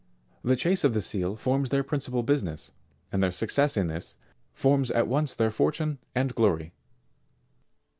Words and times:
The 0.43 0.55
chase 0.55 0.83
of 0.83 0.95
the 0.95 1.01
seal 1.03 1.35
forms 1.35 1.69
their 1.69 1.83
principal 1.83 2.23
busi 2.23 2.45
ness, 2.45 2.71
and 3.11 3.21
their 3.21 3.31
success 3.31 3.77
in 3.77 3.85
this, 3.85 4.15
forms 4.51 4.89
at 4.89 5.07
once 5.07 5.35
their 5.35 5.51
fortune 5.51 5.99
and 6.15 6.33
glory. 6.33 6.73